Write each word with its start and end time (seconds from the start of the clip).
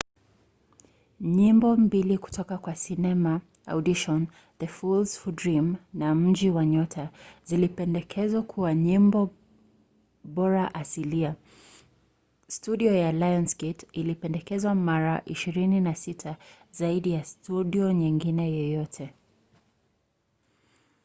nyimbo 1.21 1.77
mbili 1.77 2.17
kutoka 2.17 2.57
kwa 2.57 2.75
sinema 2.75 3.41
audition 3.65 4.27
the 4.59 4.67
fools 4.67 5.17
who 5.19 5.31
dream 5.31 5.75
na 5.93 6.15
mji 6.15 6.49
wa 6.49 6.65
nyota 6.65 7.09
zilipendekezwa 7.45 8.41
kuwa 8.43 8.73
nyimbo 8.73 9.29
bora 10.23 10.73
asilia. 10.75 11.35
studio 12.47 12.93
ya 12.93 13.11
lionsgate 13.11 13.87
ilipendekezwa 13.91 14.75
mara 14.75 15.17
26– 15.17 16.35
zaidi 16.79 17.11
ya 17.11 17.25
studio 17.25 17.91
nyingine 17.91 18.51
yoyote 18.57 19.13